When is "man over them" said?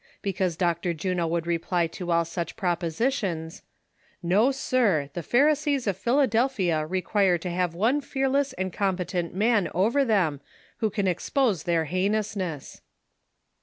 9.35-10.41